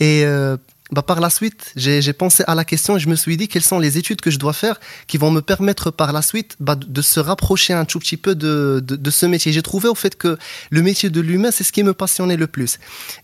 Et 0.00 0.24
euh, 0.24 0.56
bah, 0.90 1.02
par 1.02 1.20
la 1.20 1.28
suite, 1.28 1.72
j'ai 1.76 2.12
pensé 2.14 2.44
à 2.46 2.54
la 2.54 2.64
question 2.64 2.96
et 2.96 3.00
je 3.00 3.08
me 3.08 3.14
suis 3.14 3.36
dit 3.36 3.46
quelles 3.46 3.62
sont 3.62 3.78
les 3.78 3.98
études 3.98 4.22
que 4.22 4.30
je 4.30 4.38
dois 4.38 4.54
faire 4.54 4.80
qui 5.06 5.18
vont 5.18 5.30
me 5.30 5.42
permettre 5.42 5.90
par 5.90 6.14
la 6.14 6.22
suite 6.22 6.56
bah, 6.60 6.76
de 6.76 7.02
se 7.02 7.20
rapprocher 7.20 7.74
un 7.74 7.84
tout 7.84 7.98
petit 7.98 8.16
peu 8.16 8.34
de, 8.34 8.82
de, 8.82 9.10
ce 9.10 9.26
métier. 9.26 9.52
J'ai 9.52 9.60
trouvé 9.60 9.88
au 9.88 9.94
fait 9.94 10.16
que 10.16 10.38
le 10.70 10.82
métier 10.82 11.10
de 11.10 11.20
l'humain, 11.20 11.50
c'est 11.50 11.64
ce 11.64 11.72
qui 11.72 11.82
me 11.82 11.92
passionnait 11.92 12.36
le 12.38 12.46
plus. 12.46 12.78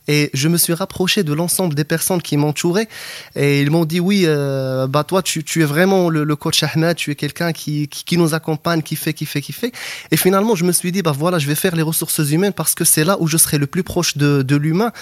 Et 0.09 0.31
je 0.35 0.49
me 0.49 0.59
suis 0.59 0.75
rapproché 0.75 1.23
de 1.23 1.33
l'ensemble 1.33 1.75
des 1.75 1.85
personnes 1.85 2.21
qui 2.21 2.37
m'entouraient 2.37 2.89
et 3.35 3.63
ils 3.63 3.71
m'ont 3.71 3.87
dit 3.87 4.01
oui, 4.01 4.25
euh, 4.27 4.87
bah 4.87 5.05
toi 5.05 5.23
tu, 5.23 5.43
tu 5.43 5.63
es 5.63 5.65
vraiment 5.65 6.11
le, 6.11 6.25
le, 6.25 6.37
coach 6.37 6.63
Ahmed, 6.63 6.97
tu 6.97 7.13
es 7.13 7.15
quelqu'un 7.15 7.53
qui, 7.53 7.89
qui, 7.89 8.05
qui, 8.05 8.19
nous 8.19 8.35
accompagne, 8.35 8.83
qui 8.83 8.97
fait, 8.97 9.15
qui 9.15 9.25
fait, 9.25 9.41
qui 9.41 9.53
fait. 9.53 9.73
Et 10.11 10.19
finalement, 10.19 10.55
je 10.55 10.65
me 10.65 10.73
suis 10.73 10.93
dit 10.93 11.01
bah 11.01 11.15
voilà, 11.17 11.39
je 11.39 11.47
vais 11.47 11.55
faire 11.55 11.77
les 11.77 11.83
ressources 11.83 12.19
humaines 12.19 12.53
parce 12.53 12.75
que 12.75 12.85
c'est 12.85 13.05
là 13.05 13.17
où 13.21 13.27
je 13.27 13.39
serai 13.39 13.57
le 13.57 13.67
plus 13.67 13.83
proche 13.83 14.19
de, 14.19 14.43
de 14.43 14.57
l'humain 14.57 14.93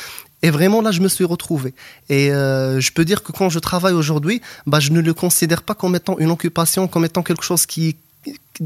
et 0.43 0.51
vraiment 0.51 0.83
là, 0.83 0.91
je 0.91 1.01
me 1.01 1.09
suis 1.09 1.25
retrouvé. 1.25 1.75
Et 2.09 2.33
euh, 2.33 2.81
je 2.81 2.93
peux 2.93 3.05
dire 3.05 3.23
que 3.23 3.33
quand 3.33 3.49
je 3.49 3.59
travaille 3.59 3.95
aujourd'hui, 3.95 4.43
bah, 4.67 4.81
je 4.81 4.91
ne 4.91 5.01
le 5.01 5.15
considère 5.15 5.63
pas 5.63 5.75
comme 5.75 5.95
étant 5.95 6.19
une 6.19 6.31
occupation, 6.31 6.89
comme 6.89 7.05
étant 7.05 7.23
quelque 7.23 7.45
chose 7.45 7.67
qui 7.67 7.97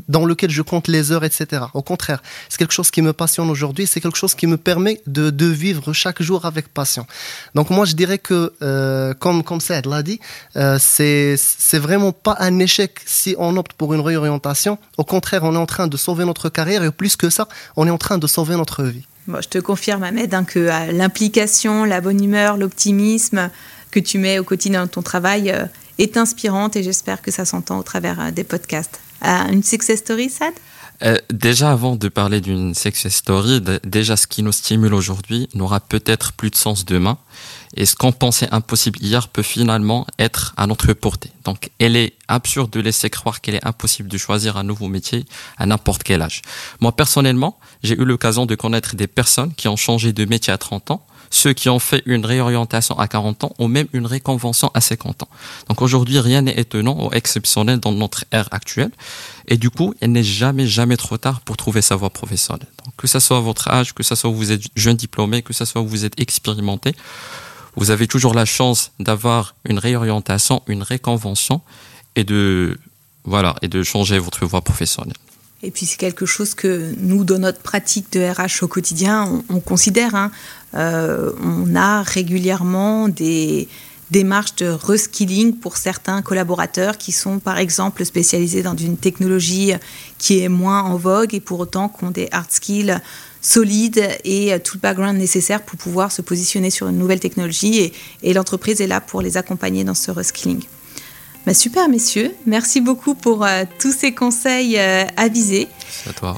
dans 0.08 0.26
lequel 0.26 0.50
je 0.50 0.60
compte 0.60 0.88
les 0.88 1.12
heures, 1.12 1.24
etc. 1.24 1.62
Au 1.72 1.80
contraire, 1.80 2.22
c'est 2.48 2.58
quelque 2.58 2.74
chose 2.74 2.90
qui 2.90 3.00
me 3.00 3.14
passionne 3.14 3.48
aujourd'hui, 3.48 3.86
c'est 3.86 4.02
quelque 4.02 4.18
chose 4.18 4.34
qui 4.34 4.46
me 4.46 4.58
permet 4.58 5.00
de, 5.06 5.46
vivre 5.46 5.94
chaque 5.94 6.20
jour 6.22 6.44
avec 6.44 6.68
passion. 6.68 7.06
Donc 7.54 7.70
moi, 7.70 7.86
je 7.86 7.94
dirais 7.94 8.18
que, 8.18 8.52
euh, 8.60 9.14
comme, 9.14 9.42
comme 9.42 9.60
Saad 9.60 9.86
l'a 9.86 10.02
dit, 10.02 10.20
euh, 10.56 10.76
c'est 10.78 11.78
vraiment 11.78 12.12
pas 12.12 12.36
un 12.40 12.58
échec 12.58 13.00
si 13.06 13.34
on 13.38 13.56
opte 13.56 13.72
pour 13.72 13.94
une 13.94 14.00
réorientation. 14.00 14.78
Au 14.98 15.04
contraire, 15.04 15.44
on 15.44 15.54
est 15.54 15.58
en 15.58 15.66
train 15.66 15.86
de 15.86 15.96
sauver 15.96 16.24
notre 16.24 16.50
carrière 16.50 16.82
et 16.82 16.90
plus 16.90 17.16
que 17.16 17.30
ça, 17.30 17.48
on 17.76 17.86
est 17.86 17.90
en 17.90 17.98
train 17.98 18.18
de 18.18 18.26
sauver 18.26 18.56
notre 18.56 18.82
vie 18.82 19.06
je 19.28 19.48
te 19.48 19.58
confirme, 19.58 20.02
Ahmed, 20.02 20.32
hein, 20.34 20.44
que 20.44 20.58
euh, 20.58 20.92
l'implication, 20.92 21.84
la 21.84 22.00
bonne 22.00 22.22
humeur, 22.22 22.56
l'optimisme 22.56 23.50
que 23.90 24.00
tu 24.00 24.18
mets 24.18 24.38
au 24.38 24.44
quotidien 24.44 24.82
dans 24.82 24.88
ton 24.88 25.02
travail 25.02 25.50
euh, 25.50 25.64
est 25.98 26.16
inspirante 26.16 26.76
et 26.76 26.82
j'espère 26.82 27.22
que 27.22 27.30
ça 27.30 27.44
s'entend 27.44 27.78
au 27.78 27.82
travers 27.82 28.20
euh, 28.20 28.30
des 28.30 28.44
podcasts. 28.44 29.00
une 29.22 29.62
success 29.62 30.00
story, 30.00 30.30
Sad? 30.30 30.52
Euh, 31.02 31.16
déjà, 31.30 31.72
avant 31.72 31.96
de 31.96 32.08
parler 32.08 32.40
d'une 32.40 32.74
success 32.74 33.16
story, 33.16 33.60
déjà 33.84 34.16
ce 34.16 34.26
qui 34.26 34.42
nous 34.42 34.52
stimule 34.52 34.94
aujourd'hui 34.94 35.48
n'aura 35.54 35.80
peut-être 35.80 36.32
plus 36.32 36.50
de 36.50 36.56
sens 36.56 36.84
demain. 36.84 37.18
Et 37.74 37.84
ce 37.84 37.94
qu'on 37.94 38.12
pensait 38.12 38.48
impossible 38.52 38.98
hier 39.02 39.28
peut 39.28 39.42
finalement 39.42 40.06
être 40.18 40.54
à 40.56 40.66
notre 40.66 40.92
portée. 40.94 41.30
Donc, 41.44 41.70
elle 41.78 41.96
est 41.96 42.14
absurde 42.28 42.70
de 42.70 42.80
laisser 42.80 43.10
croire 43.10 43.40
qu'elle 43.40 43.56
est 43.56 43.66
impossible 43.66 44.08
de 44.08 44.16
choisir 44.16 44.56
un 44.56 44.62
nouveau 44.62 44.88
métier 44.88 45.26
à 45.58 45.66
n'importe 45.66 46.02
quel 46.02 46.22
âge. 46.22 46.42
Moi, 46.80 46.92
personnellement, 46.92 47.58
j'ai 47.82 47.94
eu 47.94 48.04
l'occasion 48.04 48.46
de 48.46 48.54
connaître 48.54 48.96
des 48.96 49.06
personnes 49.06 49.52
qui 49.54 49.68
ont 49.68 49.76
changé 49.76 50.12
de 50.12 50.24
métier 50.24 50.52
à 50.52 50.58
30 50.58 50.92
ans 50.92 51.06
ceux 51.30 51.52
qui 51.52 51.68
ont 51.68 51.78
fait 51.78 52.02
une 52.06 52.24
réorientation 52.24 52.98
à 52.98 53.08
40 53.08 53.44
ans 53.44 53.52
ont 53.58 53.68
même 53.68 53.86
une 53.92 54.06
réconvention 54.06 54.70
à 54.74 54.80
50 54.80 55.24
ans. 55.24 55.28
Donc 55.68 55.82
aujourd'hui, 55.82 56.18
rien 56.18 56.42
n'est 56.42 56.58
étonnant 56.58 57.06
ou 57.06 57.12
exceptionnel 57.12 57.80
dans 57.80 57.92
notre 57.92 58.24
ère 58.30 58.48
actuelle. 58.52 58.90
Et 59.48 59.56
du 59.56 59.70
coup, 59.70 59.94
il 60.02 60.12
n'est 60.12 60.22
jamais, 60.22 60.66
jamais 60.66 60.96
trop 60.96 61.18
tard 61.18 61.40
pour 61.40 61.56
trouver 61.56 61.82
sa 61.82 61.96
voie 61.96 62.10
professionnelle. 62.10 62.68
Donc, 62.84 62.94
que 62.96 63.06
ce 63.06 63.18
soit 63.20 63.40
votre 63.40 63.68
âge, 63.68 63.94
que 63.94 64.02
ce 64.02 64.14
soit 64.14 64.30
vous 64.30 64.52
êtes 64.52 64.62
jeune 64.74 64.96
diplômé, 64.96 65.42
que 65.42 65.52
ce 65.52 65.64
soit 65.64 65.82
vous 65.82 66.04
êtes 66.04 66.20
expérimenté, 66.20 66.94
vous 67.76 67.90
avez 67.90 68.06
toujours 68.06 68.34
la 68.34 68.44
chance 68.44 68.92
d'avoir 68.98 69.54
une 69.64 69.78
réorientation, 69.78 70.62
une 70.66 70.82
réconvention 70.82 71.60
et 72.16 72.24
de, 72.24 72.78
voilà, 73.24 73.54
et 73.62 73.68
de 73.68 73.82
changer 73.82 74.18
votre 74.18 74.46
voie 74.46 74.62
professionnelle. 74.62 75.16
Et 75.62 75.70
puis 75.70 75.86
c'est 75.86 75.96
quelque 75.96 76.26
chose 76.26 76.54
que 76.54 76.94
nous, 76.98 77.24
dans 77.24 77.38
notre 77.38 77.60
pratique 77.60 78.12
de 78.12 78.20
RH 78.20 78.62
au 78.62 78.68
quotidien, 78.68 79.42
on, 79.48 79.56
on 79.56 79.60
considère. 79.60 80.14
Hein. 80.14 80.30
Euh, 80.74 81.32
on 81.42 81.74
a 81.74 82.02
régulièrement 82.02 83.08
des 83.08 83.68
démarches 84.10 84.54
de 84.56 84.66
reskilling 84.66 85.56
pour 85.56 85.76
certains 85.76 86.22
collaborateurs 86.22 86.96
qui 86.96 87.10
sont 87.10 87.38
par 87.38 87.58
exemple 87.58 88.04
spécialisés 88.04 88.62
dans 88.62 88.76
une 88.76 88.96
technologie 88.96 89.72
qui 90.18 90.40
est 90.40 90.48
moins 90.48 90.82
en 90.82 90.96
vogue 90.96 91.34
et 91.34 91.40
pour 91.40 91.58
autant 91.58 91.88
qui 91.88 92.04
ont 92.04 92.10
des 92.10 92.28
hard 92.30 92.50
skills 92.50 93.00
solides 93.40 94.08
et 94.24 94.58
tout 94.60 94.76
le 94.76 94.80
background 94.80 95.18
nécessaire 95.18 95.62
pour 95.62 95.78
pouvoir 95.78 96.12
se 96.12 96.22
positionner 96.22 96.70
sur 96.70 96.88
une 96.88 96.98
nouvelle 96.98 97.20
technologie 97.20 97.92
et 98.22 98.32
l'entreprise 98.32 98.80
est 98.80 98.86
là 98.86 99.00
pour 99.00 99.22
les 99.22 99.36
accompagner 99.36 99.82
dans 99.82 99.94
ce 99.94 100.10
reskilling. 100.10 100.62
Bah 101.46 101.54
super, 101.54 101.88
messieurs. 101.88 102.34
Merci 102.44 102.80
beaucoup 102.80 103.14
pour 103.14 103.44
euh, 103.44 103.62
tous 103.78 103.92
ces 103.92 104.12
conseils 104.12 104.76
euh, 104.78 105.04
avisés. 105.16 105.68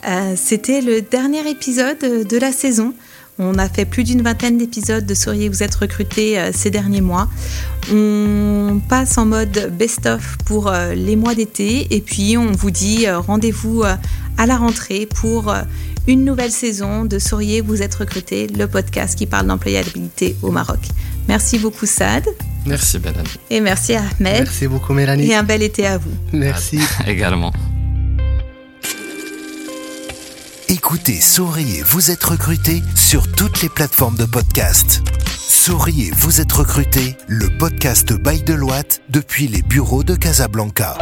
Euh, 0.06 0.34
C'était 0.36 0.82
le 0.82 1.00
dernier 1.00 1.48
épisode 1.48 1.98
de 1.98 2.38
la 2.38 2.52
saison. 2.52 2.92
On 3.38 3.54
a 3.54 3.70
fait 3.70 3.86
plus 3.86 4.04
d'une 4.04 4.20
vingtaine 4.20 4.58
d'épisodes 4.58 5.06
de 5.06 5.14
Sauriez 5.14 5.48
vous 5.48 5.62
êtes 5.62 5.76
recruté 5.76 6.50
ces 6.52 6.70
derniers 6.70 7.00
mois. 7.00 7.28
On 7.92 8.80
passe 8.88 9.16
en 9.16 9.26
mode 9.26 9.72
best-of 9.78 10.36
pour 10.44 10.72
les 10.72 11.14
mois 11.14 11.36
d'été 11.36 11.86
et 11.94 12.00
puis 12.00 12.36
on 12.36 12.50
vous 12.50 12.72
dit 12.72 13.08
rendez-vous 13.08 13.84
à 13.84 14.46
la 14.46 14.56
rentrée 14.56 15.06
pour 15.06 15.54
une 16.08 16.24
nouvelle 16.24 16.50
saison 16.50 17.04
de 17.04 17.20
Sauriez 17.20 17.60
vous 17.60 17.80
êtes 17.80 17.94
recruté, 17.94 18.48
le 18.48 18.66
podcast 18.66 19.16
qui 19.16 19.26
parle 19.26 19.46
d'employabilité 19.46 20.34
au 20.42 20.50
Maroc. 20.50 20.80
Merci 21.28 21.60
beaucoup 21.60 21.86
Sad. 21.86 22.24
Merci 22.68 22.98
Mélanie. 22.98 23.28
Et 23.50 23.60
merci 23.60 23.94
Ahmed. 23.94 24.10
Merci 24.20 24.66
beaucoup 24.68 24.92
Mélanie. 24.92 25.30
Et 25.30 25.34
un 25.34 25.42
bel 25.42 25.62
été 25.62 25.86
à 25.86 25.98
vous. 25.98 26.10
Merci. 26.32 26.78
Également. 27.06 27.52
Écoutez 30.68 31.18
Souriez, 31.20 31.82
vous 31.82 32.10
êtes 32.10 32.22
recruté 32.22 32.82
sur 32.94 33.30
toutes 33.32 33.62
les 33.62 33.70
plateformes 33.70 34.16
de 34.16 34.26
podcast. 34.26 35.02
Souriez, 35.48 36.10
vous 36.14 36.42
êtes 36.42 36.52
recruté, 36.52 37.16
le 37.26 37.48
podcast 37.58 38.12
by 38.12 38.42
Deloitte 38.42 39.00
depuis 39.08 39.48
les 39.48 39.62
bureaux 39.62 40.04
de 40.04 40.14
Casablanca. 40.14 40.98